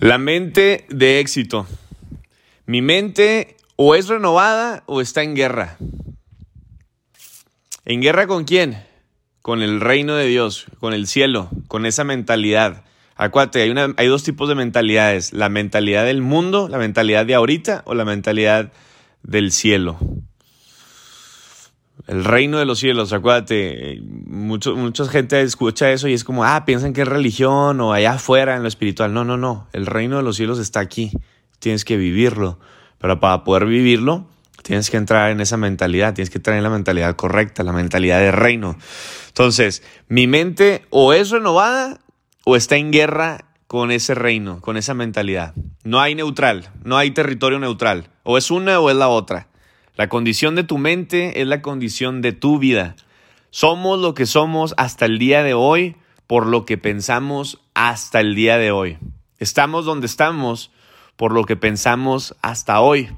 La 0.00 0.16
mente 0.16 0.86
de 0.88 1.20
éxito. 1.20 1.66
Mi 2.64 2.80
mente 2.80 3.58
o 3.76 3.94
es 3.94 4.08
renovada 4.08 4.82
o 4.86 5.02
está 5.02 5.22
en 5.22 5.34
guerra. 5.34 5.76
¿En 7.84 8.00
guerra 8.00 8.26
con 8.26 8.44
quién? 8.44 8.82
Con 9.42 9.60
el 9.60 9.78
reino 9.78 10.16
de 10.16 10.24
Dios, 10.24 10.68
con 10.78 10.94
el 10.94 11.06
cielo, 11.06 11.50
con 11.68 11.84
esa 11.84 12.04
mentalidad. 12.04 12.82
Acuérdate, 13.14 13.60
hay, 13.60 13.68
una, 13.68 13.92
hay 13.98 14.06
dos 14.06 14.22
tipos 14.22 14.48
de 14.48 14.54
mentalidades. 14.54 15.34
La 15.34 15.50
mentalidad 15.50 16.06
del 16.06 16.22
mundo, 16.22 16.68
la 16.70 16.78
mentalidad 16.78 17.26
de 17.26 17.34
ahorita 17.34 17.82
o 17.84 17.92
la 17.92 18.06
mentalidad 18.06 18.72
del 19.22 19.52
cielo. 19.52 19.98
El 22.10 22.24
reino 22.24 22.58
de 22.58 22.64
los 22.64 22.80
cielos, 22.80 23.12
acuérdate, 23.12 24.00
mucho, 24.02 24.74
mucha 24.74 25.04
gente 25.06 25.40
escucha 25.42 25.92
eso 25.92 26.08
y 26.08 26.12
es 26.12 26.24
como, 26.24 26.44
ah, 26.44 26.64
piensan 26.64 26.92
que 26.92 27.02
es 27.02 27.08
religión 27.08 27.80
o 27.80 27.92
allá 27.92 28.14
afuera 28.14 28.56
en 28.56 28.62
lo 28.62 28.68
espiritual. 28.68 29.14
No, 29.14 29.24
no, 29.24 29.36
no, 29.36 29.68
el 29.72 29.86
reino 29.86 30.16
de 30.16 30.24
los 30.24 30.34
cielos 30.34 30.58
está 30.58 30.80
aquí, 30.80 31.12
tienes 31.60 31.84
que 31.84 31.96
vivirlo, 31.96 32.58
pero 32.98 33.20
para 33.20 33.44
poder 33.44 33.66
vivirlo 33.66 34.26
tienes 34.64 34.90
que 34.90 34.96
entrar 34.96 35.30
en 35.30 35.40
esa 35.40 35.56
mentalidad, 35.56 36.12
tienes 36.12 36.30
que 36.30 36.40
en 36.50 36.64
la 36.64 36.68
mentalidad 36.68 37.14
correcta, 37.14 37.62
la 37.62 37.72
mentalidad 37.72 38.18
de 38.18 38.32
reino. 38.32 38.76
Entonces, 39.28 39.84
mi 40.08 40.26
mente 40.26 40.84
o 40.90 41.12
es 41.12 41.30
renovada 41.30 42.00
o 42.44 42.56
está 42.56 42.74
en 42.74 42.90
guerra 42.90 43.44
con 43.68 43.92
ese 43.92 44.16
reino, 44.16 44.60
con 44.60 44.76
esa 44.76 44.94
mentalidad. 44.94 45.54
No 45.84 46.00
hay 46.00 46.16
neutral, 46.16 46.70
no 46.82 46.96
hay 46.96 47.12
territorio 47.12 47.60
neutral, 47.60 48.08
o 48.24 48.36
es 48.36 48.50
una 48.50 48.80
o 48.80 48.90
es 48.90 48.96
la 48.96 49.06
otra. 49.06 49.46
La 50.00 50.08
condición 50.08 50.54
de 50.54 50.64
tu 50.64 50.78
mente 50.78 51.42
es 51.42 51.46
la 51.46 51.60
condición 51.60 52.22
de 52.22 52.32
tu 52.32 52.58
vida. 52.58 52.96
Somos 53.50 53.98
lo 53.98 54.14
que 54.14 54.24
somos 54.24 54.72
hasta 54.78 55.04
el 55.04 55.18
día 55.18 55.42
de 55.42 55.52
hoy 55.52 55.94
por 56.26 56.46
lo 56.46 56.64
que 56.64 56.78
pensamos 56.78 57.60
hasta 57.74 58.20
el 58.20 58.34
día 58.34 58.56
de 58.56 58.70
hoy. 58.70 58.96
Estamos 59.38 59.84
donde 59.84 60.06
estamos 60.06 60.70
por 61.16 61.32
lo 61.32 61.44
que 61.44 61.56
pensamos 61.56 62.34
hasta 62.40 62.80
hoy. 62.80 63.10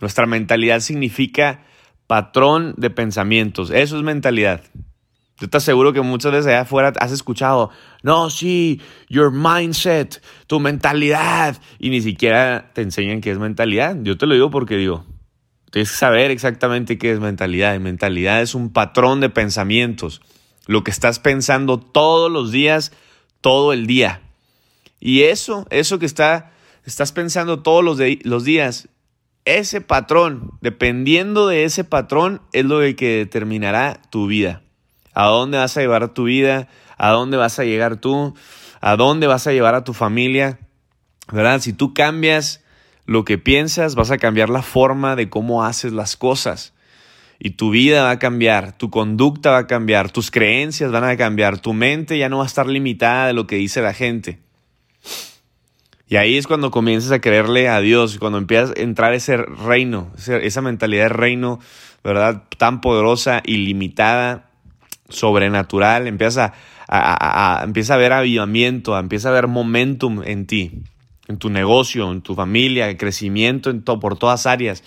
Nuestra 0.00 0.26
mentalidad 0.26 0.80
significa 0.80 1.62
patrón 2.08 2.74
de 2.76 2.90
pensamientos. 2.90 3.70
Eso 3.70 3.96
es 3.96 4.02
mentalidad. 4.02 4.62
Yo 5.38 5.48
te 5.48 5.58
aseguro 5.58 5.92
que 5.92 6.00
muchas 6.00 6.32
veces 6.32 6.48
allá 6.48 6.62
afuera 6.62 6.92
has 6.98 7.12
escuchado, 7.12 7.70
no, 8.02 8.30
sí, 8.30 8.80
your 9.08 9.30
mindset, 9.30 10.20
tu 10.48 10.58
mentalidad, 10.58 11.56
y 11.78 11.90
ni 11.90 12.00
siquiera 12.00 12.72
te 12.72 12.82
enseñan 12.82 13.20
qué 13.20 13.30
es 13.30 13.38
mentalidad. 13.38 13.96
Yo 14.02 14.18
te 14.18 14.26
lo 14.26 14.34
digo 14.34 14.50
porque 14.50 14.76
digo, 14.76 15.04
Tienes 15.76 15.90
que 15.90 15.98
saber 15.98 16.30
exactamente 16.30 16.96
qué 16.96 17.12
es 17.12 17.20
mentalidad. 17.20 17.74
Y 17.74 17.80
mentalidad 17.80 18.40
es 18.40 18.54
un 18.54 18.72
patrón 18.72 19.20
de 19.20 19.28
pensamientos. 19.28 20.22
Lo 20.64 20.82
que 20.82 20.90
estás 20.90 21.18
pensando 21.18 21.78
todos 21.78 22.32
los 22.32 22.50
días, 22.50 22.92
todo 23.42 23.74
el 23.74 23.86
día. 23.86 24.22
Y 25.00 25.24
eso, 25.24 25.66
eso 25.68 25.98
que 25.98 26.06
está, 26.06 26.50
estás 26.86 27.12
pensando 27.12 27.60
todos 27.62 27.84
los, 27.84 27.98
los 28.22 28.44
días, 28.44 28.88
ese 29.44 29.82
patrón, 29.82 30.52
dependiendo 30.62 31.46
de 31.46 31.64
ese 31.64 31.84
patrón, 31.84 32.40
es 32.54 32.64
lo 32.64 32.80
que 32.96 33.18
determinará 33.18 34.00
tu 34.08 34.28
vida. 34.28 34.62
A 35.12 35.26
dónde 35.26 35.58
vas 35.58 35.76
a 35.76 35.82
llevar 35.82 36.08
tu 36.14 36.24
vida, 36.24 36.68
a 36.96 37.10
dónde 37.10 37.36
vas 37.36 37.58
a 37.58 37.64
llegar 37.64 37.96
tú, 37.96 38.34
a 38.80 38.96
dónde 38.96 39.26
vas 39.26 39.46
a 39.46 39.52
llevar 39.52 39.74
a 39.74 39.84
tu 39.84 39.92
familia. 39.92 40.58
¿Verdad? 41.30 41.60
Si 41.60 41.74
tú 41.74 41.92
cambias 41.92 42.64
lo 43.06 43.24
que 43.24 43.38
piensas, 43.38 43.94
vas 43.94 44.10
a 44.10 44.18
cambiar 44.18 44.50
la 44.50 44.62
forma 44.62 45.16
de 45.16 45.30
cómo 45.30 45.64
haces 45.64 45.92
las 45.92 46.16
cosas. 46.16 46.74
Y 47.38 47.50
tu 47.50 47.70
vida 47.70 48.02
va 48.02 48.10
a 48.10 48.18
cambiar, 48.18 48.76
tu 48.76 48.90
conducta 48.90 49.50
va 49.52 49.58
a 49.58 49.66
cambiar, 49.66 50.10
tus 50.10 50.30
creencias 50.30 50.90
van 50.90 51.04
a 51.04 51.16
cambiar, 51.16 51.58
tu 51.58 51.72
mente 51.72 52.18
ya 52.18 52.28
no 52.28 52.38
va 52.38 52.44
a 52.44 52.46
estar 52.46 52.66
limitada 52.66 53.28
de 53.28 53.32
lo 53.34 53.46
que 53.46 53.56
dice 53.56 53.82
la 53.82 53.94
gente. 53.94 54.40
Y 56.08 56.16
ahí 56.16 56.36
es 56.36 56.46
cuando 56.46 56.70
comienzas 56.70 57.12
a 57.12 57.20
creerle 57.20 57.68
a 57.68 57.80
Dios, 57.80 58.18
cuando 58.18 58.38
empiezas 58.38 58.70
a 58.76 58.80
entrar 58.80 59.12
ese 59.12 59.36
reino, 59.36 60.12
esa 60.16 60.62
mentalidad 60.62 61.04
de 61.04 61.08
reino, 61.10 61.60
¿verdad? 62.02 62.44
Tan 62.58 62.80
poderosa, 62.80 63.42
ilimitada, 63.44 64.48
sobrenatural, 65.08 66.06
empieza 66.06 66.54
a, 66.88 67.60
a, 67.60 67.64
empieza 67.64 67.94
a 67.94 67.98
ver 67.98 68.12
avivamiento, 68.12 68.98
empieza 68.98 69.28
a 69.28 69.32
ver 69.32 69.46
momentum 69.46 70.22
en 70.24 70.46
ti 70.46 70.84
en 71.28 71.38
tu 71.38 71.50
negocio, 71.50 72.10
en 72.10 72.22
tu 72.22 72.34
familia, 72.34 72.96
crecimiento 72.96 73.70
en 73.70 73.82
por 73.82 74.18
todas 74.18 74.46
áreas. 74.46 74.82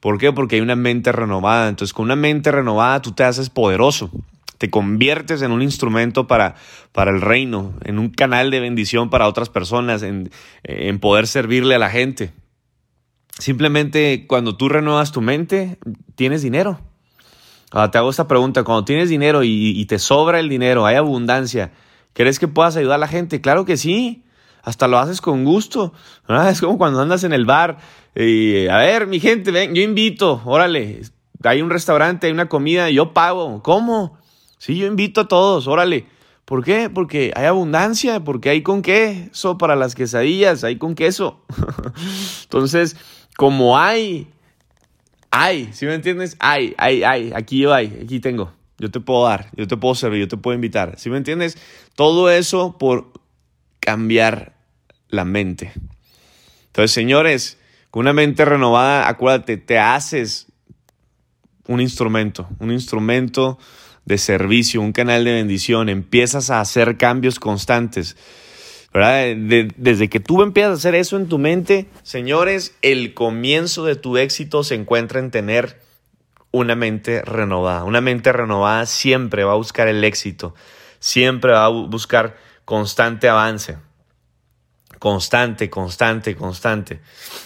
¿Por 0.00 0.18
qué? 0.18 0.32
Porque 0.32 0.56
hay 0.56 0.62
una 0.62 0.76
mente 0.76 1.12
renovada. 1.12 1.68
Entonces, 1.68 1.92
con 1.92 2.04
una 2.04 2.16
mente 2.16 2.52
renovada 2.52 3.02
tú 3.02 3.12
te 3.12 3.24
haces 3.24 3.50
poderoso. 3.50 4.10
Te 4.58 4.70
conviertes 4.70 5.42
en 5.42 5.52
un 5.52 5.62
instrumento 5.62 6.26
para, 6.26 6.54
para 6.92 7.10
el 7.10 7.20
reino, 7.20 7.74
en 7.84 7.98
un 7.98 8.08
canal 8.08 8.50
de 8.50 8.60
bendición 8.60 9.10
para 9.10 9.28
otras 9.28 9.50
personas, 9.50 10.02
en, 10.02 10.30
en 10.64 10.98
poder 10.98 11.26
servirle 11.26 11.74
a 11.74 11.78
la 11.78 11.90
gente. 11.90 12.32
Simplemente 13.38 14.26
cuando 14.26 14.56
tú 14.56 14.68
renuevas 14.70 15.12
tu 15.12 15.20
mente, 15.20 15.78
tienes 16.14 16.42
dinero. 16.42 16.80
Ahora 17.70 17.90
te 17.90 17.98
hago 17.98 18.08
esta 18.08 18.28
pregunta, 18.28 18.62
cuando 18.62 18.84
tienes 18.84 19.10
dinero 19.10 19.42
y, 19.42 19.78
y 19.78 19.84
te 19.84 19.98
sobra 19.98 20.40
el 20.40 20.48
dinero, 20.48 20.86
hay 20.86 20.96
abundancia, 20.96 21.72
¿crees 22.14 22.38
que 22.38 22.48
puedas 22.48 22.76
ayudar 22.76 22.94
a 22.94 22.98
la 22.98 23.08
gente? 23.08 23.40
Claro 23.42 23.66
que 23.66 23.76
sí 23.76 24.22
hasta 24.66 24.88
lo 24.88 24.98
haces 24.98 25.22
con 25.22 25.44
gusto. 25.44 25.94
Es 26.50 26.60
como 26.60 26.76
cuando 26.76 27.00
andas 27.00 27.24
en 27.24 27.32
el 27.32 27.46
bar 27.46 27.78
y, 28.14 28.66
a 28.66 28.76
ver, 28.78 29.06
mi 29.06 29.20
gente, 29.20 29.50
ven, 29.50 29.74
yo 29.74 29.80
invito, 29.80 30.42
órale, 30.44 31.02
hay 31.44 31.62
un 31.62 31.70
restaurante, 31.70 32.26
hay 32.26 32.32
una 32.32 32.48
comida, 32.48 32.90
yo 32.90 33.14
pago. 33.14 33.62
¿Cómo? 33.62 34.18
Sí, 34.58 34.76
yo 34.76 34.86
invito 34.86 35.22
a 35.22 35.28
todos, 35.28 35.68
órale. 35.68 36.06
¿Por 36.44 36.64
qué? 36.64 36.90
Porque 36.90 37.32
hay 37.34 37.46
abundancia, 37.46 38.20
porque 38.20 38.50
hay 38.50 38.62
con 38.62 38.82
queso 38.82 39.56
para 39.56 39.76
las 39.76 39.94
quesadillas, 39.94 40.64
hay 40.64 40.78
con 40.78 40.94
queso. 40.94 41.40
Entonces, 42.42 42.96
como 43.36 43.78
hay, 43.78 44.28
hay, 45.30 45.72
¿sí 45.72 45.86
me 45.86 45.94
entiendes? 45.94 46.36
Hay, 46.40 46.74
hay, 46.78 47.04
hay, 47.04 47.32
aquí 47.34 47.58
yo 47.58 47.72
hay, 47.72 48.00
aquí 48.02 48.18
tengo. 48.18 48.52
Yo 48.78 48.90
te 48.90 49.00
puedo 49.00 49.24
dar, 49.24 49.50
yo 49.56 49.66
te 49.66 49.76
puedo 49.76 49.94
servir, 49.94 50.20
yo 50.20 50.28
te 50.28 50.36
puedo 50.36 50.54
invitar. 50.54 50.98
¿Sí 50.98 51.08
me 51.08 51.16
entiendes? 51.16 51.56
Todo 51.94 52.30
eso 52.30 52.76
por 52.78 53.12
cambiar 53.80 54.55
la 55.08 55.24
mente. 55.24 55.72
Entonces, 56.66 56.92
señores, 56.92 57.58
con 57.90 58.02
una 58.02 58.12
mente 58.12 58.44
renovada, 58.44 59.08
acuérdate, 59.08 59.56
te 59.56 59.78
haces 59.78 60.46
un 61.66 61.80
instrumento, 61.80 62.46
un 62.58 62.70
instrumento 62.70 63.58
de 64.04 64.18
servicio, 64.18 64.80
un 64.80 64.92
canal 64.92 65.24
de 65.24 65.32
bendición, 65.32 65.88
empiezas 65.88 66.50
a 66.50 66.60
hacer 66.60 66.96
cambios 66.96 67.40
constantes. 67.40 68.16
desde 68.92 70.08
que 70.08 70.20
tú 70.20 70.42
empiezas 70.42 70.70
a 70.70 70.74
hacer 70.74 70.94
eso 70.94 71.16
en 71.16 71.28
tu 71.28 71.38
mente, 71.38 71.88
señores, 72.02 72.76
el 72.82 73.14
comienzo 73.14 73.84
de 73.84 73.96
tu 73.96 74.16
éxito 74.16 74.62
se 74.62 74.74
encuentra 74.74 75.18
en 75.18 75.30
tener 75.30 75.80
una 76.50 76.76
mente 76.76 77.22
renovada. 77.22 77.84
Una 77.84 78.00
mente 78.00 78.32
renovada 78.32 78.86
siempre 78.86 79.44
va 79.44 79.52
a 79.52 79.56
buscar 79.56 79.88
el 79.88 80.04
éxito, 80.04 80.54
siempre 80.98 81.52
va 81.52 81.64
a 81.64 81.68
buscar 81.68 82.36
constante 82.64 83.28
avance 83.28 83.76
constante, 84.98 85.70
constante, 85.70 86.36
constante. 86.36 87.00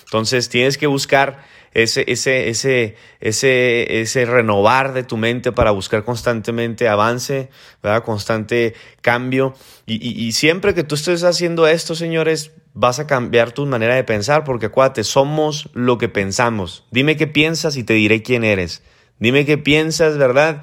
Entonces 0.05 0.49
tienes 0.49 0.79
que 0.79 0.87
buscar 0.87 1.45
ese, 1.73 2.05
ese, 2.09 2.49
ese, 2.49 2.97
ese, 3.21 4.01
ese 4.01 4.25
renovar 4.25 4.93
de 4.93 5.05
tu 5.05 5.17
mente 5.17 5.53
para 5.53 5.71
buscar 5.71 6.05
constantemente 6.05 6.89
avance, 6.89 7.49
¿verdad? 7.83 8.03
constante 8.03 8.75
cambio. 9.03 9.55
Y, 9.87 10.27
y, 10.27 10.33
siempre 10.33 10.75
que 10.75 10.83
tú 10.83 10.97
estés 10.97 11.23
haciendo 11.23 11.67
esto, 11.67 11.95
señores, 11.95 12.53
vas 12.75 12.99
a 12.99 13.07
cambiar 13.07 13.53
tu 13.53 13.67
manera 13.67 13.95
de 13.95 14.05
pensar, 14.05 14.45
porque 14.45 14.67
acuérdate, 14.67 15.05
somos 15.05 15.69
lo 15.73 15.99
que 15.99 16.09
pensamos. 16.09 16.85
Dime 16.91 17.17
qué 17.17 17.27
piensas 17.27 17.77
y 17.77 17.85
te 17.85 17.95
diré 17.95 18.23
quién 18.23 18.45
eres. 18.45 18.83
Dime 19.19 19.45
qué 19.45 19.59
piensas, 19.59 20.17
¿verdad? 20.17 20.63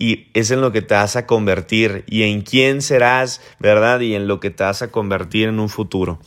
Y 0.00 0.28
es 0.32 0.50
en 0.50 0.62
lo 0.62 0.72
que 0.72 0.80
te 0.80 0.94
vas 0.94 1.14
a 1.14 1.26
convertir 1.26 2.04
y 2.08 2.22
en 2.22 2.40
quién 2.40 2.80
serás, 2.80 3.42
¿verdad? 3.60 4.00
Y 4.00 4.14
en 4.14 4.26
lo 4.26 4.40
que 4.40 4.48
te 4.48 4.64
vas 4.64 4.80
a 4.80 4.90
convertir 4.90 5.48
en 5.48 5.60
un 5.60 5.68
futuro. 5.68 6.18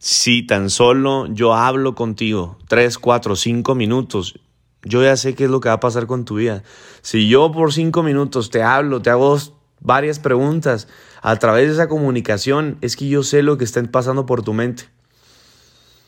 Si 0.00 0.42
tan 0.42 0.70
solo 0.70 1.28
yo 1.28 1.54
hablo 1.54 1.94
contigo 1.94 2.58
tres, 2.66 2.98
cuatro, 2.98 3.36
cinco 3.36 3.76
minutos, 3.76 4.40
yo 4.82 5.04
ya 5.04 5.16
sé 5.16 5.36
qué 5.36 5.44
es 5.44 5.50
lo 5.50 5.60
que 5.60 5.68
va 5.68 5.76
a 5.76 5.80
pasar 5.80 6.08
con 6.08 6.24
tu 6.24 6.34
vida. 6.34 6.64
Si 7.00 7.28
yo 7.28 7.52
por 7.52 7.72
cinco 7.72 8.02
minutos 8.02 8.50
te 8.50 8.64
hablo, 8.64 9.00
te 9.00 9.10
hago 9.10 9.38
varias 9.78 10.18
preguntas 10.18 10.88
a 11.22 11.36
través 11.36 11.68
de 11.68 11.74
esa 11.74 11.88
comunicación, 11.88 12.76
es 12.80 12.96
que 12.96 13.06
yo 13.06 13.22
sé 13.22 13.44
lo 13.44 13.56
que 13.56 13.64
está 13.64 13.80
pasando 13.84 14.26
por 14.26 14.42
tu 14.42 14.52
mente. 14.52 14.86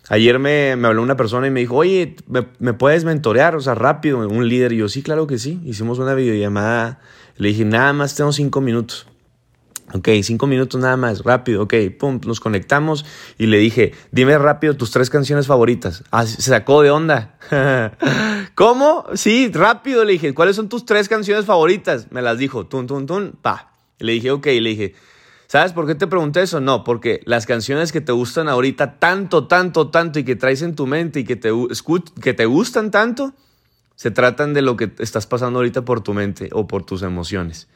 Ayer 0.08 0.38
me, 0.38 0.76
me, 0.76 0.88
habló 0.88 1.02
una 1.02 1.16
persona 1.16 1.46
y 1.46 1.50
me 1.50 1.60
dijo, 1.60 1.76
oye, 1.76 2.16
¿me, 2.58 2.74
puedes 2.74 3.04
mentorear? 3.04 3.56
O 3.56 3.60
sea, 3.60 3.74
rápido, 3.74 4.18
un 4.28 4.48
líder. 4.48 4.72
Y 4.72 4.78
yo, 4.78 4.88
sí, 4.88 5.02
claro 5.02 5.26
que 5.26 5.38
sí. 5.38 5.60
Hicimos 5.64 5.98
una 5.98 6.14
videollamada. 6.14 7.00
Le 7.36 7.48
dije, 7.48 7.64
nada 7.64 7.92
más 7.92 8.14
tengo 8.14 8.32
cinco 8.32 8.60
minutos. 8.60 9.06
Ok, 9.92 10.08
cinco 10.22 10.46
minutos 10.46 10.80
nada 10.80 10.96
más, 10.96 11.22
rápido. 11.22 11.62
Ok, 11.62 11.74
pum, 11.98 12.20
nos 12.26 12.40
conectamos 12.40 13.04
y 13.38 13.46
le 13.46 13.58
dije, 13.58 13.92
dime 14.10 14.36
rápido 14.38 14.76
tus 14.76 14.90
tres 14.90 15.08
canciones 15.08 15.46
favoritas. 15.46 16.02
Ah, 16.10 16.26
se 16.26 16.42
sacó 16.42 16.82
de 16.82 16.90
onda. 16.90 17.38
¿Cómo? 18.54 19.04
Sí, 19.14 19.50
rápido. 19.52 20.04
Le 20.04 20.12
dije, 20.12 20.34
¿cuáles 20.34 20.56
son 20.56 20.68
tus 20.68 20.84
tres 20.84 21.08
canciones 21.08 21.44
favoritas? 21.44 22.08
Me 22.10 22.22
las 22.22 22.38
dijo, 22.38 22.66
tun, 22.66 22.86
tun, 22.86 23.06
tun, 23.06 23.38
pa. 23.40 23.72
le 23.98 24.12
dije, 24.12 24.30
ok, 24.32 24.46
le 24.46 24.70
dije, 24.70 24.94
¿Sabes 25.54 25.72
por 25.72 25.86
qué 25.86 25.94
te 25.94 26.08
pregunté 26.08 26.42
eso? 26.42 26.60
No, 26.60 26.82
porque 26.82 27.20
las 27.26 27.46
canciones 27.46 27.92
que 27.92 28.00
te 28.00 28.10
gustan 28.10 28.48
ahorita 28.48 28.98
tanto, 28.98 29.46
tanto, 29.46 29.88
tanto 29.88 30.18
y 30.18 30.24
que 30.24 30.34
traes 30.34 30.62
en 30.62 30.74
tu 30.74 30.84
mente 30.84 31.20
y 31.20 31.24
que 31.24 31.36
te, 31.36 31.52
que 32.20 32.34
te 32.34 32.44
gustan 32.44 32.90
tanto, 32.90 33.34
se 33.94 34.10
tratan 34.10 34.52
de 34.52 34.62
lo 34.62 34.76
que 34.76 34.90
estás 34.98 35.28
pasando 35.28 35.60
ahorita 35.60 35.84
por 35.84 36.00
tu 36.00 36.12
mente 36.12 36.48
o 36.52 36.66
por 36.66 36.82
tus 36.82 37.02
emociones. 37.02 37.68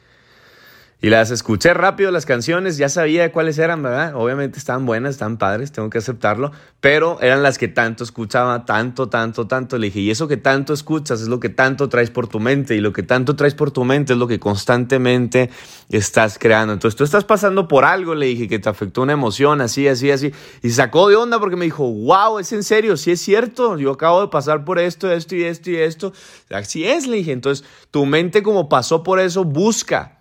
Y 1.01 1.09
las 1.09 1.31
escuché 1.31 1.73
rápido, 1.73 2.11
las 2.11 2.25
canciones, 2.25 2.75
ya 2.75 2.89
sabía 2.89 3.31
cuáles 3.31 3.57
eran, 3.57 3.81
¿verdad? 3.81 4.15
Obviamente 4.15 4.59
estaban 4.59 4.85
buenas, 4.85 5.11
estaban 5.11 5.37
padres, 5.37 5.71
tengo 5.71 5.89
que 5.89 5.99
aceptarlo, 5.99 6.51
pero 6.81 7.21
eran 7.21 7.41
las 7.41 7.57
que 7.57 7.69
tanto 7.69 8.03
escuchaba, 8.03 8.65
tanto, 8.65 9.07
tanto, 9.07 9.47
tanto. 9.47 9.77
Le 9.77 9.87
dije, 9.87 10.01
y 10.01 10.11
eso 10.11 10.27
que 10.27 10.35
tanto 10.35 10.73
escuchas 10.73 11.21
es 11.21 11.29
lo 11.29 11.39
que 11.39 11.47
tanto 11.47 11.87
traes 11.87 12.09
por 12.09 12.27
tu 12.27 12.41
mente, 12.41 12.75
y 12.75 12.81
lo 12.81 12.91
que 12.91 13.01
tanto 13.01 13.37
traes 13.37 13.55
por 13.55 13.71
tu 13.71 13.85
mente 13.85 14.11
es 14.11 14.19
lo 14.19 14.27
que 14.27 14.41
constantemente 14.41 15.49
estás 15.87 16.37
creando. 16.37 16.73
Entonces 16.73 16.97
tú 16.97 17.05
estás 17.05 17.23
pasando 17.23 17.69
por 17.69 17.85
algo, 17.85 18.13
le 18.13 18.25
dije, 18.25 18.49
que 18.49 18.59
te 18.59 18.67
afectó 18.67 19.01
una 19.01 19.13
emoción, 19.13 19.61
así, 19.61 19.87
así, 19.87 20.11
así, 20.11 20.33
y 20.61 20.69
sacó 20.71 21.07
de 21.07 21.15
onda 21.15 21.39
porque 21.39 21.55
me 21.55 21.63
dijo, 21.63 21.89
wow, 21.89 22.39
es 22.39 22.51
en 22.51 22.63
serio, 22.63 22.97
sí 22.97 23.11
es 23.11 23.21
cierto, 23.21 23.77
yo 23.77 23.91
acabo 23.91 24.19
de 24.19 24.27
pasar 24.27 24.65
por 24.65 24.79
esto, 24.79 25.09
esto 25.09 25.33
y 25.33 25.45
esto 25.45 25.69
y 25.69 25.77
esto. 25.77 26.11
Así 26.49 26.85
es, 26.85 27.07
le 27.07 27.15
dije, 27.15 27.31
entonces 27.31 27.65
tu 27.89 28.05
mente 28.05 28.43
como 28.43 28.67
pasó 28.67 29.01
por 29.01 29.21
eso, 29.21 29.45
busca 29.45 30.18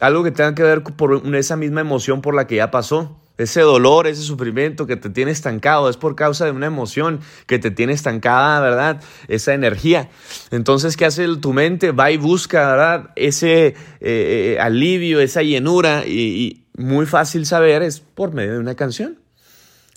algo 0.00 0.22
que 0.22 0.30
tenga 0.30 0.54
que 0.54 0.62
ver 0.62 0.82
por 0.82 1.22
esa 1.34 1.56
misma 1.56 1.80
emoción 1.80 2.22
por 2.22 2.34
la 2.34 2.46
que 2.46 2.56
ya 2.56 2.70
pasó. 2.70 3.20
Ese 3.36 3.60
dolor, 3.60 4.08
ese 4.08 4.22
sufrimiento 4.22 4.88
que 4.88 4.96
te 4.96 5.10
tiene 5.10 5.30
estancado 5.30 5.88
es 5.88 5.96
por 5.96 6.16
causa 6.16 6.44
de 6.44 6.50
una 6.50 6.66
emoción 6.66 7.20
que 7.46 7.60
te 7.60 7.70
tiene 7.70 7.92
estancada, 7.92 8.60
¿verdad? 8.60 9.00
Esa 9.28 9.54
energía. 9.54 10.08
Entonces, 10.50 10.96
¿qué 10.96 11.06
hace 11.06 11.24
tu 11.36 11.52
mente? 11.52 11.92
Va 11.92 12.10
y 12.10 12.16
busca, 12.16 12.68
¿verdad? 12.72 13.10
Ese 13.14 13.66
eh, 13.66 13.74
eh, 14.00 14.58
alivio, 14.60 15.20
esa 15.20 15.42
llenura 15.42 16.04
y, 16.04 16.64
muy 16.76 17.06
fácil 17.06 17.46
saber 17.46 17.82
es 17.82 18.00
por 18.00 18.34
medio 18.34 18.54
de 18.54 18.58
una 18.58 18.74
canción. 18.74 19.18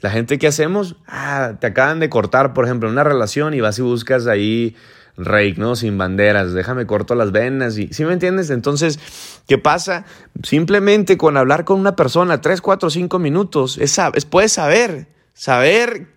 La 0.01 0.09
gente 0.09 0.39
que 0.39 0.47
hacemos, 0.47 0.95
ah, 1.07 1.53
te 1.59 1.67
acaban 1.67 1.99
de 1.99 2.09
cortar, 2.09 2.53
por 2.53 2.65
ejemplo, 2.65 2.89
una 2.89 3.03
relación 3.03 3.53
y 3.53 3.61
vas 3.61 3.77
y 3.77 3.83
buscas 3.83 4.25
ahí 4.25 4.75
Rey, 5.17 5.53
¿no? 5.57 5.75
Sin 5.75 5.97
banderas, 5.97 6.53
déjame 6.53 6.85
corto 6.85 7.15
las 7.15 7.31
venas 7.31 7.77
y, 7.77 7.87
¿sí 7.89 8.05
me 8.05 8.13
entiendes? 8.13 8.49
Entonces, 8.49 8.99
¿qué 9.47 9.57
pasa? 9.57 10.05
Simplemente 10.43 11.17
con 11.17 11.37
hablar 11.37 11.65
con 11.65 11.79
una 11.79 11.95
persona 11.95 12.41
tres, 12.41 12.61
cuatro, 12.61 12.89
cinco 12.89 13.19
minutos, 13.19 13.77
es, 13.77 13.99
es, 14.13 14.25
puedes 14.25 14.53
saber, 14.53 15.07
saber 15.33 16.07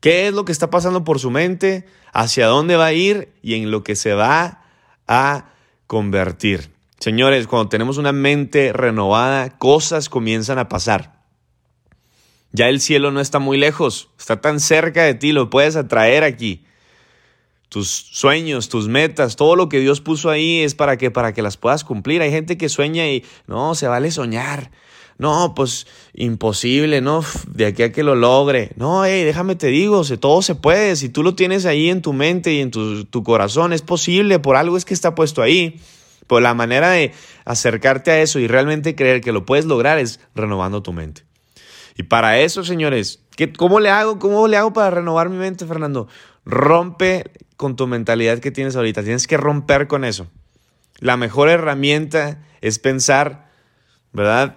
qué 0.00 0.28
es 0.28 0.34
lo 0.34 0.44
que 0.44 0.52
está 0.52 0.70
pasando 0.70 1.04
por 1.04 1.18
su 1.18 1.30
mente, 1.30 1.86
hacia 2.12 2.46
dónde 2.46 2.76
va 2.76 2.86
a 2.86 2.92
ir 2.92 3.32
y 3.42 3.54
en 3.54 3.70
lo 3.70 3.82
que 3.82 3.96
se 3.96 4.14
va 4.14 4.62
a 5.06 5.50
convertir. 5.86 6.70
Señores, 7.00 7.46
cuando 7.46 7.68
tenemos 7.68 7.98
una 7.98 8.12
mente 8.12 8.72
renovada, 8.72 9.58
cosas 9.58 10.08
comienzan 10.08 10.58
a 10.58 10.68
pasar. 10.68 11.18
Ya 12.50 12.68
el 12.68 12.80
cielo 12.80 13.10
no 13.10 13.20
está 13.20 13.38
muy 13.38 13.58
lejos, 13.58 14.10
está 14.18 14.40
tan 14.40 14.58
cerca 14.58 15.02
de 15.02 15.14
ti, 15.14 15.32
lo 15.32 15.50
puedes 15.50 15.76
atraer 15.76 16.24
aquí 16.24 16.64
tus 17.68 17.88
sueños, 17.88 18.68
tus 18.68 18.88
metas, 18.88 19.36
todo 19.36 19.56
lo 19.56 19.68
que 19.68 19.80
Dios 19.80 20.00
puso 20.00 20.30
ahí 20.30 20.60
es 20.60 20.74
para 20.74 20.96
que 20.96 21.10
para 21.10 21.34
que 21.34 21.42
las 21.42 21.56
puedas 21.56 21.84
cumplir. 21.84 22.22
Hay 22.22 22.30
gente 22.30 22.56
que 22.56 22.68
sueña 22.68 23.06
y 23.08 23.24
no, 23.46 23.74
se 23.74 23.88
vale 23.88 24.10
soñar. 24.10 24.70
No, 25.18 25.52
pues 25.56 25.88
imposible, 26.14 27.00
no, 27.00 27.24
de 27.48 27.66
aquí 27.66 27.82
a 27.82 27.92
que 27.92 28.04
lo 28.04 28.14
logre. 28.14 28.70
No, 28.76 29.04
hey, 29.04 29.24
déjame 29.24 29.56
te 29.56 29.66
digo, 29.66 30.04
todo 30.04 30.42
se 30.42 30.54
puede. 30.54 30.94
Si 30.94 31.08
tú 31.08 31.24
lo 31.24 31.34
tienes 31.34 31.66
ahí 31.66 31.90
en 31.90 32.02
tu 32.02 32.12
mente 32.12 32.52
y 32.52 32.60
en 32.60 32.70
tu, 32.70 33.04
tu 33.04 33.24
corazón, 33.24 33.72
es 33.72 33.82
posible, 33.82 34.38
por 34.38 34.54
algo 34.54 34.76
es 34.76 34.84
que 34.84 34.94
está 34.94 35.16
puesto 35.16 35.42
ahí. 35.42 35.80
Pero 36.28 36.40
la 36.40 36.54
manera 36.54 36.90
de 36.90 37.12
acercarte 37.44 38.12
a 38.12 38.20
eso 38.20 38.38
y 38.38 38.46
realmente 38.46 38.94
creer 38.94 39.20
que 39.20 39.32
lo 39.32 39.44
puedes 39.44 39.64
lograr 39.64 39.98
es 39.98 40.20
renovando 40.34 40.82
tu 40.82 40.92
mente. 40.92 41.24
Y 41.96 42.04
para 42.04 42.38
eso, 42.38 42.62
señores, 42.62 43.24
¿qué, 43.34 43.52
¿cómo 43.52 43.80
le 43.80 43.90
hago? 43.90 44.20
¿Cómo 44.20 44.46
le 44.46 44.56
hago 44.56 44.72
para 44.72 44.90
renovar 44.90 45.30
mi 45.30 45.36
mente, 45.36 45.66
Fernando? 45.66 46.06
Rompe 46.44 47.24
con 47.58 47.74
tu 47.74 47.88
mentalidad 47.88 48.38
que 48.38 48.52
tienes 48.52 48.76
ahorita. 48.76 49.02
Tienes 49.02 49.26
que 49.26 49.36
romper 49.36 49.88
con 49.88 50.04
eso. 50.04 50.28
La 51.00 51.16
mejor 51.16 51.50
herramienta 51.50 52.38
es 52.60 52.78
pensar, 52.78 53.50
¿verdad? 54.12 54.56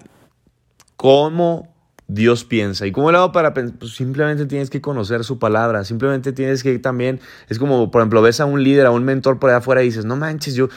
Cómo 0.95 1.75
Dios 2.07 2.45
piensa. 2.45 2.85
¿Y 2.85 2.91
cómo 2.91 3.11
lo 3.11 3.17
hago 3.17 3.31
para 3.31 3.55
pensar? 3.55 3.79
Pues 3.79 3.95
simplemente 3.95 4.45
tienes 4.45 4.69
que 4.69 4.81
conocer 4.81 5.23
su 5.23 5.39
palabra. 5.39 5.83
Simplemente 5.83 6.31
tienes 6.31 6.61
que 6.61 6.77
también, 6.77 7.19
es 7.49 7.57
como, 7.57 7.89
por 7.89 8.01
ejemplo, 8.01 8.21
ves 8.21 8.39
a 8.39 8.45
un 8.45 8.63
líder, 8.63 8.85
a 8.85 8.91
un 8.91 9.03
mentor 9.03 9.39
por 9.39 9.49
allá 9.49 9.57
afuera 9.57 9.81
y 9.81 9.87
dices, 9.87 10.05
no 10.05 10.15
manches, 10.15 10.53
yo, 10.53 10.69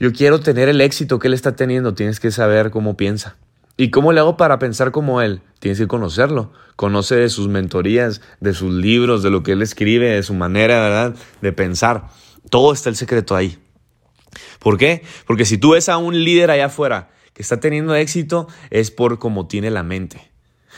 yo 0.00 0.12
quiero 0.12 0.40
tener 0.40 0.68
el 0.68 0.80
éxito 0.80 1.20
que 1.20 1.28
él 1.28 1.34
está 1.34 1.54
teniendo. 1.54 1.94
Tienes 1.94 2.18
que 2.18 2.32
saber 2.32 2.72
cómo 2.72 2.96
piensa. 2.96 3.36
¿Y 3.76 3.90
cómo 3.90 4.12
le 4.12 4.20
hago 4.20 4.36
para 4.36 4.58
pensar 4.58 4.92
como 4.92 5.20
él? 5.20 5.42
Tienes 5.58 5.78
que 5.78 5.86
conocerlo. 5.86 6.52
Conoce 6.76 7.16
de 7.16 7.28
sus 7.28 7.48
mentorías, 7.48 8.20
de 8.40 8.54
sus 8.54 8.72
libros, 8.72 9.22
de 9.22 9.30
lo 9.30 9.42
que 9.42 9.52
él 9.52 9.62
escribe, 9.62 10.10
de 10.10 10.22
su 10.22 10.34
manera, 10.34 10.80
¿verdad?, 10.80 11.14
de 11.40 11.52
pensar. 11.52 12.08
Todo 12.50 12.72
está 12.72 12.88
el 12.88 12.96
secreto 12.96 13.34
ahí. 13.34 13.58
¿Por 14.58 14.78
qué? 14.78 15.02
Porque 15.26 15.44
si 15.44 15.58
tú 15.58 15.70
ves 15.70 15.88
a 15.88 15.96
un 15.96 16.24
líder 16.24 16.50
allá 16.50 16.66
afuera 16.66 17.10
que 17.32 17.42
está 17.42 17.60
teniendo 17.60 17.94
éxito, 17.94 18.46
es 18.70 18.90
por 18.90 19.18
cómo 19.18 19.46
tiene 19.46 19.70
la 19.70 19.82
mente. 19.82 20.30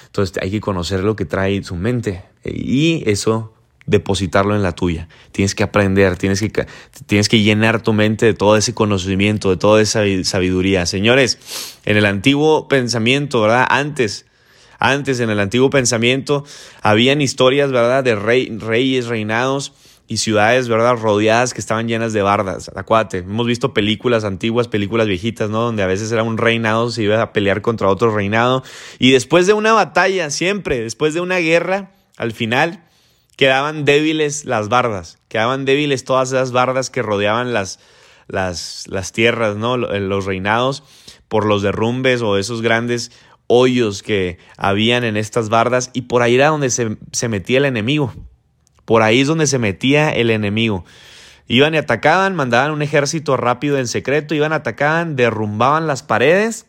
Entonces 0.06 0.36
hay 0.42 0.50
que 0.50 0.60
conocer 0.60 1.02
lo 1.02 1.16
que 1.16 1.24
trae 1.24 1.62
su 1.64 1.76
mente. 1.76 2.24
Y 2.44 3.02
eso 3.10 3.53
depositarlo 3.86 4.54
en 4.54 4.62
la 4.62 4.72
tuya. 4.72 5.08
Tienes 5.32 5.54
que 5.54 5.62
aprender, 5.62 6.16
tienes 6.16 6.40
que, 6.40 6.66
tienes 7.06 7.28
que 7.28 7.40
llenar 7.42 7.82
tu 7.82 7.92
mente 7.92 8.26
de 8.26 8.34
todo 8.34 8.56
ese 8.56 8.74
conocimiento, 8.74 9.50
de 9.50 9.56
toda 9.56 9.82
esa 9.82 10.02
sabiduría. 10.24 10.86
Señores, 10.86 11.38
en 11.84 11.96
el 11.96 12.06
antiguo 12.06 12.68
pensamiento, 12.68 13.42
¿verdad? 13.42 13.66
Antes, 13.68 14.26
antes 14.78 15.20
en 15.20 15.30
el 15.30 15.40
antiguo 15.40 15.70
pensamiento, 15.70 16.44
habían 16.82 17.20
historias, 17.20 17.70
¿verdad? 17.70 18.02
De 18.04 18.14
reyes, 18.14 19.06
reinados 19.06 19.72
y 20.06 20.18
ciudades, 20.18 20.68
¿verdad? 20.68 20.96
Rodeadas 20.96 21.54
que 21.54 21.60
estaban 21.60 21.88
llenas 21.88 22.12
de 22.12 22.22
bardas. 22.22 22.70
Acuérdate, 22.74 23.18
hemos 23.18 23.46
visto 23.46 23.72
películas 23.72 24.24
antiguas, 24.24 24.68
películas 24.68 25.06
viejitas, 25.06 25.50
¿no? 25.50 25.60
Donde 25.60 25.82
a 25.82 25.86
veces 25.86 26.10
era 26.12 26.22
un 26.22 26.38
reinado, 26.38 26.90
se 26.90 27.02
iba 27.02 27.20
a 27.20 27.32
pelear 27.32 27.62
contra 27.62 27.88
otro 27.88 28.14
reinado. 28.14 28.62
Y 28.98 29.12
después 29.12 29.46
de 29.46 29.52
una 29.52 29.72
batalla, 29.72 30.30
siempre, 30.30 30.80
después 30.80 31.14
de 31.14 31.20
una 31.20 31.38
guerra, 31.38 31.92
al 32.16 32.32
final, 32.32 32.84
quedaban 33.36 33.84
débiles 33.84 34.44
las 34.44 34.68
bardas, 34.68 35.18
quedaban 35.28 35.64
débiles 35.64 36.04
todas 36.04 36.28
esas 36.28 36.52
bardas 36.52 36.90
que 36.90 37.02
rodeaban 37.02 37.52
las, 37.52 37.80
las, 38.28 38.84
las 38.88 39.12
tierras, 39.12 39.56
¿no? 39.56 39.76
los 39.76 40.24
reinados, 40.24 40.82
por 41.28 41.46
los 41.46 41.62
derrumbes 41.62 42.22
o 42.22 42.38
esos 42.38 42.62
grandes 42.62 43.10
hoyos 43.46 44.02
que 44.02 44.38
habían 44.56 45.04
en 45.04 45.16
estas 45.16 45.48
bardas 45.48 45.90
y 45.92 46.02
por 46.02 46.22
ahí 46.22 46.36
era 46.36 46.48
donde 46.48 46.70
se, 46.70 46.96
se 47.12 47.28
metía 47.28 47.58
el 47.58 47.64
enemigo. 47.64 48.12
Por 48.84 49.02
ahí 49.02 49.20
es 49.20 49.28
donde 49.28 49.46
se 49.46 49.58
metía 49.58 50.10
el 50.10 50.30
enemigo. 50.30 50.84
Iban 51.46 51.74
y 51.74 51.78
atacaban, 51.78 52.34
mandaban 52.34 52.70
un 52.70 52.82
ejército 52.82 53.36
rápido 53.36 53.78
en 53.78 53.88
secreto, 53.88 54.34
iban, 54.34 54.52
atacaban, 54.52 55.16
derrumbaban 55.16 55.86
las 55.86 56.02
paredes 56.02 56.66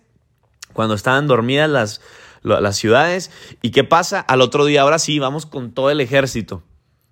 cuando 0.74 0.96
estaban 0.96 1.28
dormidas 1.28 1.70
las, 1.70 2.02
las 2.46 2.78
ciudades. 2.78 3.32
¿Y 3.62 3.72
qué 3.72 3.84
pasa? 3.84 4.20
Al 4.20 4.42
otro 4.42 4.66
día, 4.66 4.82
ahora 4.82 5.00
sí, 5.00 5.20
vamos 5.20 5.46
con 5.46 5.72
todo 5.72 5.90
el 5.90 6.00
ejército. 6.00 6.64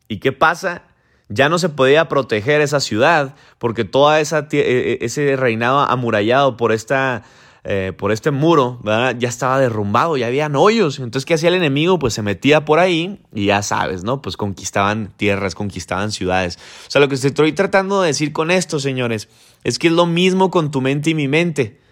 ¿Y 0.07 0.19
qué 0.19 0.31
pasa? 0.31 0.83
Ya 1.29 1.49
no 1.49 1.57
se 1.57 1.69
podía 1.69 2.07
proteger 2.07 2.61
esa 2.61 2.79
ciudad 2.79 3.35
porque 3.57 3.85
todo 3.85 4.15
e, 4.15 4.21
e, 4.51 4.97
ese 5.01 5.35
reinado 5.35 5.79
amurallado 5.79 6.57
por, 6.57 6.71
esta, 6.71 7.23
eh, 7.63 7.93
por 7.97 8.11
este 8.11 8.29
muro 8.29 8.79
ya 8.83 9.29
estaba 9.29 9.57
derrumbado, 9.59 10.17
ya 10.17 10.27
habían 10.27 10.55
hoyos. 10.55 10.99
Entonces, 10.99 11.25
¿qué 11.25 11.33
hacía 11.33 11.49
el 11.49 11.55
enemigo? 11.55 11.97
Pues 11.97 12.13
se 12.13 12.21
metía 12.21 12.65
por 12.65 12.77
ahí 12.79 13.19
y 13.33 13.45
ya 13.45 13.63
sabes, 13.63 14.03
¿no? 14.03 14.21
Pues 14.21 14.37
conquistaban 14.37 15.11
tierras, 15.15 15.55
conquistaban 15.55 16.11
ciudades. 16.11 16.59
O 16.87 16.91
sea, 16.91 17.01
lo 17.01 17.07
que 17.07 17.15
estoy 17.15 17.53
tratando 17.53 18.01
de 18.01 18.07
decir 18.07 18.33
con 18.33 18.51
esto, 18.51 18.79
señores, 18.79 19.29
es 19.63 19.79
que 19.79 19.87
es 19.87 19.93
lo 19.93 20.05
mismo 20.05 20.51
con 20.51 20.69
tu 20.69 20.81
mente 20.81 21.11
y 21.11 21.15
mi 21.15 21.27
mente. 21.27 21.82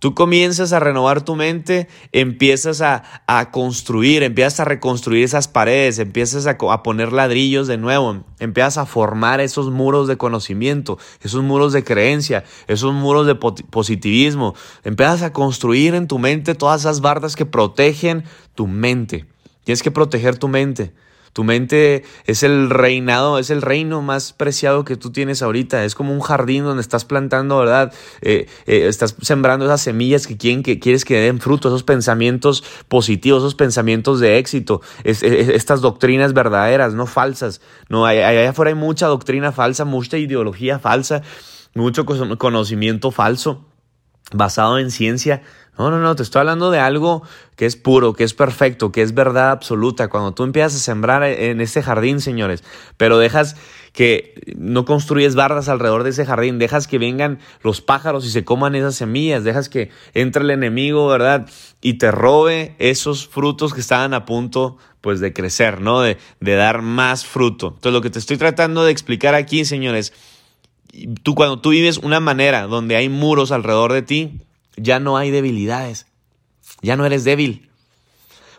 Tú 0.00 0.14
comienzas 0.14 0.72
a 0.72 0.80
renovar 0.80 1.22
tu 1.22 1.36
mente, 1.36 1.86
empiezas 2.12 2.80
a, 2.80 3.02
construir, 3.52 4.22
empiezas 4.22 4.60
a 4.60 4.64
reconstruir 4.64 5.22
esas 5.24 5.46
paredes, 5.46 5.98
empiezas 5.98 6.46
a, 6.46 6.52
a, 6.52 6.82
poner 6.82 7.12
ladrillos 7.12 7.68
de 7.68 7.76
nuevo, 7.76 8.24
empiezas 8.38 8.78
a 8.78 8.86
formar 8.86 9.40
esos 9.40 9.70
muros 9.70 10.08
de 10.08 10.16
conocimiento, 10.16 10.98
esos 11.20 11.42
muros 11.42 11.74
de 11.74 11.84
creencia, 11.84 12.44
esos 12.66 12.94
muros 12.94 13.26
de 13.26 13.34
positivismo. 13.34 14.54
Empiezas 14.84 15.20
a 15.20 15.34
construir 15.34 15.94
en 15.94 16.08
tu 16.08 16.18
mente 16.18 16.54
todas 16.54 16.80
esas 16.80 17.02
bardas 17.02 17.36
que 17.36 17.44
protegen 17.44 18.24
tu 18.54 18.66
mente. 18.66 19.26
Tienes 19.64 19.82
que 19.82 19.90
proteger 19.90 20.38
tu 20.38 20.48
mente. 20.48 20.94
Tu 21.32 21.44
mente 21.44 22.02
es 22.26 22.42
el 22.42 22.70
reinado, 22.70 23.38
es 23.38 23.50
el 23.50 23.62
reino 23.62 24.02
más 24.02 24.32
preciado 24.32 24.84
que 24.84 24.96
tú 24.96 25.10
tienes 25.10 25.42
ahorita. 25.42 25.84
Es 25.84 25.94
como 25.94 26.12
un 26.12 26.20
jardín 26.20 26.64
donde 26.64 26.80
estás 26.80 27.04
plantando, 27.04 27.58
¿verdad? 27.58 27.92
Eh, 28.20 28.46
eh, 28.66 28.88
estás 28.88 29.14
sembrando 29.22 29.64
esas 29.64 29.80
semillas 29.80 30.26
que, 30.26 30.36
quieren, 30.36 30.62
que 30.62 30.80
quieres 30.80 31.04
que 31.04 31.20
den 31.20 31.40
fruto, 31.40 31.68
esos 31.68 31.84
pensamientos 31.84 32.64
positivos, 32.88 33.42
esos 33.42 33.54
pensamientos 33.54 34.18
de 34.18 34.38
éxito, 34.38 34.80
estas 35.04 35.80
doctrinas 35.80 36.32
verdaderas, 36.32 36.94
no 36.94 37.06
falsas. 37.06 37.60
No, 37.88 38.06
allá 38.06 38.50
afuera 38.50 38.70
hay 38.70 38.74
mucha 38.74 39.06
doctrina 39.06 39.52
falsa, 39.52 39.84
mucha 39.84 40.18
ideología 40.18 40.78
falsa, 40.78 41.22
mucho 41.74 42.04
conocimiento 42.04 43.10
falso 43.12 43.66
basado 44.32 44.78
en 44.78 44.90
ciencia, 44.90 45.42
No, 45.78 45.90
no, 45.90 45.98
no, 45.98 46.14
te 46.14 46.22
estoy 46.22 46.40
hablando 46.40 46.70
de 46.70 46.78
algo 46.78 47.22
que 47.56 47.64
es 47.64 47.76
puro, 47.76 48.12
que 48.12 48.24
es 48.24 48.34
perfecto, 48.34 48.92
que 48.92 49.02
es 49.02 49.14
verdad 49.14 49.50
absoluta. 49.50 50.08
Cuando 50.08 50.34
tú 50.34 50.42
empiezas 50.42 50.74
a 50.74 50.78
sembrar 50.78 51.22
en 51.22 51.60
ese 51.60 51.82
jardín, 51.82 52.20
señores, 52.20 52.62
pero 52.96 53.18
dejas 53.18 53.56
que 53.92 54.34
no 54.56 54.84
construyes 54.84 55.34
bardas 55.34 55.68
alrededor 55.68 56.04
de 56.04 56.10
ese 56.10 56.26
jardín, 56.26 56.58
dejas 56.58 56.86
que 56.86 56.98
vengan 56.98 57.38
los 57.62 57.80
pájaros 57.80 58.24
y 58.26 58.30
se 58.30 58.44
coman 58.44 58.74
esas 58.74 58.94
semillas, 58.94 59.42
dejas 59.42 59.68
que 59.68 59.90
entre 60.14 60.42
el 60.42 60.50
enemigo, 60.50 61.06
¿verdad? 61.08 61.48
Y 61.80 61.94
te 61.94 62.10
robe 62.10 62.74
esos 62.78 63.26
frutos 63.26 63.74
que 63.74 63.80
estaban 63.80 64.14
a 64.14 64.26
punto, 64.26 64.76
pues, 65.00 65.20
de 65.20 65.32
crecer, 65.32 65.80
¿no? 65.80 66.00
De, 66.00 66.18
de 66.40 66.54
dar 66.54 66.82
más 66.82 67.26
fruto. 67.26 67.68
Entonces, 67.68 67.92
lo 67.92 68.02
que 68.02 68.10
te 68.10 68.18
estoy 68.18 68.36
tratando 68.36 68.84
de 68.84 68.92
explicar 68.92 69.34
aquí, 69.34 69.64
señores, 69.64 70.12
tú 71.22 71.34
cuando 71.34 71.60
tú 71.60 71.70
vives 71.70 71.98
una 71.98 72.20
manera 72.20 72.66
donde 72.66 72.96
hay 72.96 73.08
muros 73.08 73.50
alrededor 73.50 73.92
de 73.92 74.02
ti, 74.02 74.40
ya 74.82 75.00
no 75.00 75.16
hay 75.16 75.30
debilidades, 75.30 76.06
ya 76.82 76.96
no 76.96 77.06
eres 77.06 77.24
débil. 77.24 77.70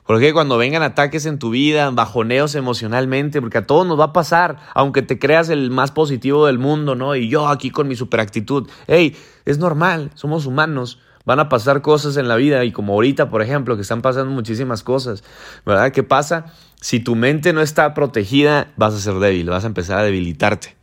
Porque 0.06 0.34
cuando 0.34 0.58
vengan 0.58 0.84
ataques 0.84 1.26
en 1.26 1.40
tu 1.40 1.52
vida, 1.52 1.90
bajoneos 1.92 2.56
emocionalmente, 2.56 3.40
porque 3.40 3.60
a 3.60 3.68
todos 3.68 3.86
nos 3.86 4.00
va 4.00 4.06
a 4.06 4.14
pasar, 4.14 4.58
aunque 4.74 5.04
te 5.04 5.20
creas 5.20 5.50
el 5.50 5.70
más 5.70 5.92
positivo 5.92 6.48
del 6.48 6.60
mundo, 6.60 6.96
¿no? 6.96 7.16
Y 7.16 7.30
yo 7.30 7.48
aquí 7.48 7.70
con 7.70 7.88
mi 7.88 7.96
superactitud, 7.96 8.70
hey, 8.88 9.16
es 9.46 9.58
normal, 9.58 10.12
somos 10.16 10.46
humanos, 10.46 11.00
van 11.24 11.40
a 11.40 11.50
pasar 11.50 11.82
cosas 11.82 12.18
en 12.18 12.28
la 12.28 12.36
vida 12.36 12.66
y 12.66 12.72
como 12.72 12.94
ahorita, 12.94 13.30
por 13.30 13.42
ejemplo, 13.42 13.76
que 13.76 13.84
están 13.84 14.02
pasando 14.02 14.32
muchísimas 14.32 14.84
cosas, 14.84 15.24
¿verdad? 15.66 15.92
¿Qué 15.92 16.04
pasa? 16.04 16.48
Si 16.82 17.00
tu 17.00 17.16
mente 17.16 17.54
no 17.54 17.62
está 17.62 17.94
protegida, 17.94 18.74
vas 18.76 18.94
a 18.94 19.00
ser 19.00 19.14
débil, 19.16 19.50
vas 19.50 19.64
a 19.64 19.68
empezar 19.68 20.00
a 20.00 20.04
debilitarte. 20.04 20.76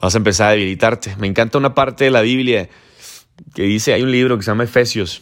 Vas 0.00 0.14
a 0.14 0.18
empezar 0.18 0.48
a 0.48 0.50
debilitarte. 0.52 1.14
Me 1.16 1.28
encanta 1.28 1.58
una 1.58 1.74
parte 1.74 2.04
de 2.04 2.10
la 2.10 2.22
Biblia 2.22 2.68
que 3.54 3.62
dice, 3.62 3.92
hay 3.92 4.02
un 4.02 4.10
libro 4.10 4.36
que 4.36 4.44
se 4.44 4.50
llama 4.50 4.64
Efesios, 4.64 5.20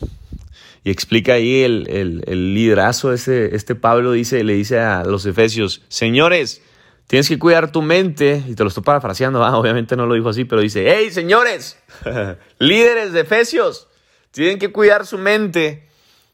y 0.83 0.91
explica 0.91 1.35
ahí 1.35 1.63
el, 1.63 2.23
el, 2.27 2.55
liderazgo, 2.55 3.13
este 3.13 3.75
Pablo 3.75 4.13
dice, 4.13 4.43
le 4.45 4.55
dice 4.55 4.79
a 4.79 5.05
los 5.05 5.27
Efesios, 5.27 5.83
señores, 5.89 6.63
tienes 7.07 7.29
que 7.29 7.39
cuidar 7.39 7.71
tu 7.71 7.83
mente, 7.83 8.43
y 8.49 8.55
te 8.55 8.63
lo 8.63 8.69
estoy 8.69 8.83
parafraseando, 8.83 9.41
obviamente 9.43 9.97
no 9.97 10.07
lo 10.07 10.15
dijo 10.15 10.31
así, 10.31 10.45
pero 10.45 10.63
dice, 10.63 10.95
hey 10.95 11.11
señores, 11.11 11.79
líderes 12.59 13.13
de 13.13 13.21
Efesios, 13.21 13.89
tienen 14.31 14.59
que 14.59 14.73
cuidar 14.73 15.07
su 15.07 15.19
mente, 15.19 15.89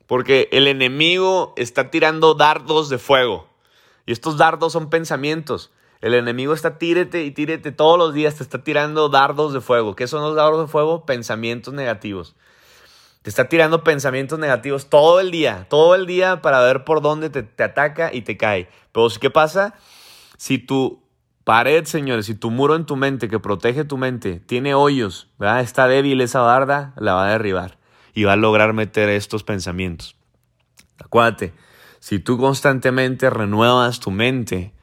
porque 0.06 0.49
el 0.52 0.68
enemigo 0.68 1.54
está 1.56 1.90
tirando 1.90 2.35
dardos 2.35 2.88
de 2.88 2.99
fuego, 2.99 3.49
y 4.06 4.12
estos 4.12 4.37
dardos 4.37 4.73
son 4.73 4.90
pensamientos. 4.90 5.73
El 6.06 6.14
enemigo 6.14 6.54
está 6.54 6.78
tírete 6.78 7.25
y 7.25 7.32
tírete 7.32 7.72
todos 7.72 7.98
los 7.98 8.14
días, 8.14 8.36
te 8.36 8.44
está 8.44 8.62
tirando 8.62 9.08
dardos 9.08 9.52
de 9.52 9.60
fuego. 9.60 9.96
¿Qué 9.96 10.06
son 10.06 10.22
los 10.22 10.36
dardos 10.36 10.60
de 10.60 10.70
fuego? 10.70 11.04
Pensamientos 11.04 11.75
negativos. 11.75 12.36
Te 13.22 13.30
está 13.30 13.48
tirando 13.48 13.82
pensamientos 13.82 14.38
negativos 14.38 14.88
todo 14.88 15.18
el 15.18 15.32
día, 15.32 15.66
todo 15.68 15.96
el 15.96 16.06
día 16.06 16.42
para 16.42 16.60
ver 16.60 16.84
por 16.84 17.02
dónde 17.02 17.28
te, 17.28 17.60
ataca 17.60 18.14
y 18.14 18.22
te 18.22 18.36
cae. 18.36 18.68
Pero 18.92 19.08
¿qué 19.20 19.30
pasa? 19.30 19.75
Si 20.36 20.58
tu 20.58 21.02
pared, 21.42 21.84
señores, 21.86 22.26
si 22.26 22.36
tu 22.36 22.52
muro 22.52 22.76
en 22.76 22.86
tu 22.86 22.94
mente 22.94 23.28
que 23.28 23.40
protege 23.40 23.82
tu 23.82 23.96
mente 23.96 24.38
tiene 24.38 24.75
hoyos, 24.75 25.26
¿verdad? 25.40 25.60
está 25.60 25.88
débil 25.88 26.20
esa 26.20 26.40
barda, 26.40 26.94
la 26.98 27.14
va 27.14 27.26
a 27.26 27.32
derribar 27.32 27.78
y 28.14 28.22
va 28.22 28.34
a 28.34 28.36
lograr 28.36 28.75
meter 28.75 29.08
estos 29.08 29.42
pensamientos. 29.42 30.14
Acuérdate, 31.04 31.52
si 31.98 32.20
tú 32.20 32.38
constantemente 32.38 33.28
renuevas 33.28 33.98
tu 33.98 34.12
mente, 34.12 34.75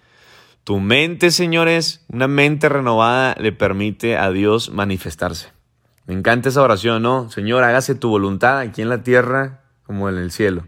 tu 0.64 0.80
mente, 0.80 1.32
señores, 1.32 2.06
una 2.08 2.28
mente 2.28 2.70
renovada 2.70 3.36
le 3.40 3.52
permite 3.52 4.18
a 4.18 4.32
Dios 4.32 4.70
manifestarse. 4.70 5.52
Me 6.06 6.14
encanta 6.14 6.50
esa 6.50 6.62
oración, 6.62 7.04
¿no? 7.04 7.30
Señor, 7.30 7.64
hágase 7.64 7.96
tu 7.96 8.10
voluntad 8.10 8.60
aquí 8.60 8.82
en 8.82 8.90
la 8.90 9.04
tierra 9.04 9.62
como 9.86 10.10
en 10.10 10.18
el 10.18 10.32
cielo. 10.32 10.66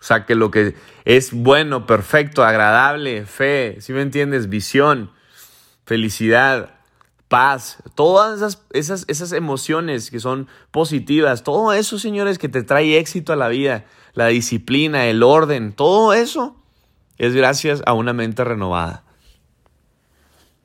O 0.00 0.02
sea, 0.02 0.24
que 0.24 0.34
lo 0.34 0.50
que 0.50 0.74
es 1.04 1.32
bueno, 1.32 1.86
perfecto, 1.86 2.44
agradable, 2.44 3.26
fe, 3.26 3.78
si 3.80 3.92
me 3.92 4.02
entiendes, 4.02 4.48
visión, 4.48 5.10
felicidad, 5.84 6.78
paz, 7.28 7.78
todas 7.94 8.60
esas, 8.72 9.32
emociones 9.32 10.10
que 10.10 10.20
son 10.20 10.48
positivas, 10.70 11.42
todo 11.42 11.72
eso, 11.72 11.98
señores, 11.98 12.38
que 12.38 12.48
te 12.48 12.62
trae 12.62 12.98
éxito 12.98 13.32
a 13.32 13.36
la 13.36 13.48
vida, 13.48 13.84
la 14.14 14.26
disciplina, 14.28 15.06
el 15.06 15.22
orden, 15.22 15.72
todo 15.72 16.14
eso 16.14 16.56
es 17.18 17.34
gracias 17.34 17.82
a 17.84 17.92
una 17.92 18.12
mente 18.12 18.44
renovada. 18.44 19.04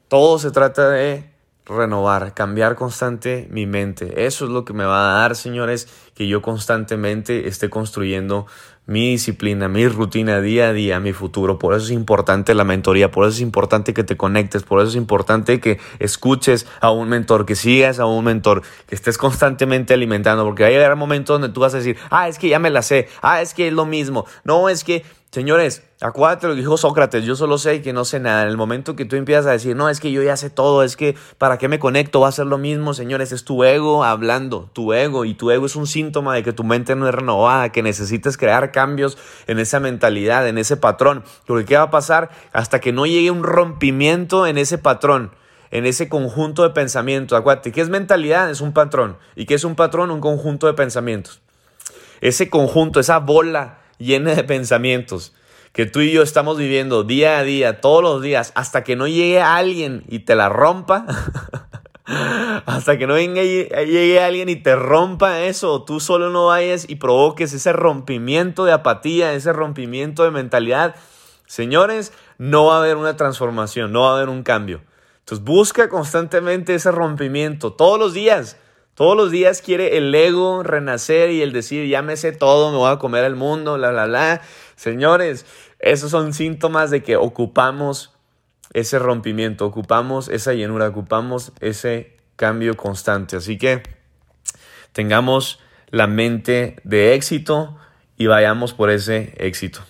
Todo 0.08 0.40
se 0.40 0.52
trata 0.52 0.90
de 0.90 1.34
renovar, 1.66 2.34
cambiar 2.34 2.76
constante 2.76 3.48
mi 3.50 3.66
mente. 3.66 4.26
Eso 4.26 4.46
es 4.46 4.52
lo 4.52 4.66
que 4.66 4.74
me 4.74 4.86
va 4.86 5.16
a 5.16 5.20
dar, 5.20 5.36
señores, 5.36 5.88
que 6.14 6.28
yo 6.28 6.42
constantemente 6.42 7.48
esté 7.48 7.70
construyendo 7.70 8.46
mi 8.86 9.12
disciplina, 9.12 9.70
mi 9.70 9.88
rutina 9.88 10.42
día 10.42 10.70
a 10.70 10.74
día, 10.74 11.00
mi 11.00 11.14
futuro. 11.14 11.58
Por 11.58 11.74
eso 11.74 11.86
es 11.86 11.92
importante 11.92 12.54
la 12.54 12.66
mentoría, 12.66 13.12
por 13.12 13.26
eso 13.26 13.36
es 13.36 13.42
importante 13.42 13.94
que 13.94 14.04
te 14.04 14.18
conectes, 14.18 14.64
por 14.64 14.80
eso 14.80 14.90
es 14.90 14.96
importante 14.96 15.60
que 15.60 15.80
escuches 16.00 16.68
a 16.82 16.92
un 16.92 17.08
mentor, 17.08 17.46
que 17.46 17.56
sigas 17.56 18.00
a 18.00 18.06
un 18.06 18.26
mentor, 18.26 18.62
que 18.88 18.96
estés 18.96 19.18
constantemente 19.18 19.94
alimentando, 19.94 20.44
porque 20.44 20.64
va 20.64 20.70
a 20.70 20.72
llegar 20.72 20.94
un 20.94 21.00
momento 21.00 21.34
donde 21.34 21.50
tú 21.50 21.62
vas 21.62 21.74
a 21.74 21.78
decir, 21.78 21.98
ah, 22.10 22.28
es 22.28 22.38
que 22.38 22.50
ya 22.50 22.60
me 22.60 22.70
la 22.70 22.82
sé, 22.82 23.08
ah, 23.22 23.42
es 23.42 23.54
que 23.54 23.68
es 23.68 23.74
lo 23.74 23.86
mismo, 23.86 24.26
no, 24.44 24.70
es 24.70 24.84
que 24.84 25.04
Señores, 25.34 25.82
acuérdate 26.00 26.46
lo 26.46 26.54
que 26.54 26.60
dijo 26.60 26.78
Sócrates, 26.78 27.26
yo 27.26 27.36
solo 27.36 27.58
sé 27.58 27.82
que 27.82 27.92
no 27.92 28.06
sé 28.06 28.20
nada. 28.20 28.44
En 28.44 28.50
el 28.50 28.56
momento 28.56 28.96
que 28.96 29.04
tú 29.04 29.16
empiezas 29.16 29.48
a 29.48 29.52
decir, 29.54 29.76
no, 29.76 29.90
es 29.90 30.00
que 30.00 30.12
yo 30.12 30.22
ya 30.22 30.38
sé 30.38 30.52
todo, 30.52 30.84
es 30.84 30.96
que 30.96 31.16
para 31.40 31.58
qué 31.58 31.68
me 31.68 31.80
conecto, 31.80 32.20
va 32.20 32.28
a 32.28 32.32
ser 32.32 32.46
lo 32.46 32.60
mismo, 32.60 32.94
señores, 32.94 33.32
es 33.32 33.44
tu 33.44 33.64
ego 33.64 34.04
hablando, 34.04 34.70
tu 34.74 34.94
ego, 34.94 35.26
y 35.26 35.34
tu 35.34 35.50
ego 35.50 35.66
es 35.66 35.76
un 35.76 35.88
síntoma 36.04 36.36
de 36.36 36.44
que 36.44 36.54
tu 36.54 36.64
mente 36.64 36.96
no 36.96 37.08
es 37.08 37.16
renovada, 37.16 37.72
que 37.72 37.82
necesitas 37.82 38.38
crear 38.38 38.72
cambios 38.72 39.18
en 39.48 39.60
esa 39.60 39.80
mentalidad, 39.80 40.48
en 40.48 40.58
ese 40.58 40.78
patrón. 40.78 41.24
Porque 41.46 41.66
¿qué 41.66 41.78
va 41.78 41.84
a 41.84 41.92
pasar? 41.92 42.30
Hasta 42.52 42.80
que 42.80 42.92
no 42.92 43.06
llegue 43.06 43.32
un 43.32 43.44
rompimiento 43.44 44.46
en 44.46 44.58
ese 44.58 44.78
patrón 44.78 45.32
en 45.72 45.88
ese 45.88 46.08
conjunto 46.08 46.62
de 46.62 46.70
pensamientos. 46.70 47.36
Acuérdate, 47.36 47.72
¿qué 47.72 47.82
es 47.82 47.90
mentalidad? 47.90 48.48
Es 48.52 48.62
un 48.62 48.74
patrón. 48.74 49.18
¿Y 49.36 49.48
qué 49.48 49.56
es 49.56 49.64
un 49.64 49.74
patrón? 49.74 50.12
Un 50.12 50.22
conjunto 50.22 50.68
de 50.68 50.74
pensamientos. 50.74 51.42
Ese 52.22 52.48
conjunto, 52.48 53.00
esa 53.00 53.18
bola 53.18 53.80
llena 53.98 54.36
de 54.36 54.44
pensamientos 54.44 55.34
que 55.74 55.88
tú 55.88 56.02
y 56.02 56.12
yo 56.12 56.22
estamos 56.22 56.60
viviendo 56.60 57.04
día 57.04 57.40
a 57.40 57.44
día, 57.44 57.82
todos 57.82 58.04
los 58.04 58.22
días, 58.22 58.52
hasta 58.54 58.84
que 58.84 58.96
no 58.96 59.08
llegue 59.08 59.42
alguien 59.42 60.04
y 60.08 60.20
te 60.20 60.36
la 60.36 60.48
rompa, 60.48 61.08
hasta 62.06 62.98
que 62.98 63.08
no 63.08 63.18
llegue 63.18 64.20
alguien 64.20 64.50
y 64.50 64.58
te 64.58 64.76
rompa 64.76 65.42
eso, 65.42 65.84
tú 65.84 66.00
solo 66.00 66.30
no 66.30 66.48
vayas 66.48 66.86
y 66.90 66.96
provoques 66.96 67.54
ese 67.54 67.72
rompimiento 67.72 68.66
de 68.66 68.74
apatía, 68.74 69.34
ese 69.34 69.54
rompimiento 69.54 70.24
de 70.24 70.32
mentalidad, 70.32 70.96
señores, 71.46 72.12
no 72.38 72.66
va 72.66 72.76
a 72.76 72.80
haber 72.80 72.98
una 72.98 73.16
transformación, 73.16 73.92
no 73.92 74.02
va 74.02 74.12
a 74.12 74.16
haber 74.18 74.30
un 74.30 74.44
cambio. 74.44 74.82
Entonces 75.20 75.46
busca 75.46 75.88
constantemente 75.88 76.76
ese 76.76 76.92
rompimiento 76.92 77.72
todos 77.74 77.98
los 77.98 78.14
días. 78.14 78.58
Todos 78.96 79.18
los 79.18 79.32
días 79.32 79.62
quiere 79.62 79.98
el 79.98 80.14
ego 80.14 80.62
renacer 80.62 81.32
y 81.32 81.42
el 81.42 81.52
decir, 81.52 81.88
ya 81.88 82.04
me 82.04 82.16
sé 82.16 82.32
todo, 82.32 82.72
me 82.72 82.78
voy 82.78 82.92
a 82.92 83.00
comer 83.00 83.24
el 83.24 83.36
mundo, 83.36 83.78
la, 83.78 83.92
la, 83.92 84.06
la. 84.06 84.42
Señores, 84.76 85.48
esos 85.80 86.12
son 86.12 86.34
síntomas 86.34 86.92
de 86.92 87.02
que 87.02 87.16
ocupamos 87.16 88.13
ese 88.74 89.00
rompimiento, 89.00 89.66
ocupamos 89.66 90.30
esa 90.30 90.54
llenura, 90.54 90.88
ocupamos 90.88 91.52
ese 91.60 92.18
cambio 92.36 92.76
constante. 92.76 93.36
Así 93.36 93.58
que 93.58 93.84
tengamos 94.92 95.60
la 95.90 96.08
mente 96.08 96.78
de 96.84 97.14
éxito 97.14 97.78
y 98.18 98.28
vayamos 98.28 98.74
por 98.74 98.90
ese 98.90 99.34
éxito. 99.38 99.84